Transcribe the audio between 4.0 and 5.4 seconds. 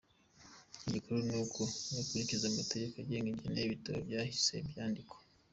vya kahise vyandikwa.